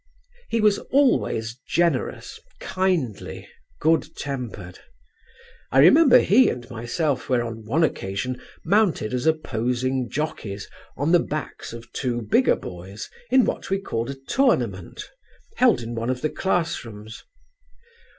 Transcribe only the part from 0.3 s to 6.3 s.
"He was always generous, kindly, good tempered. I remember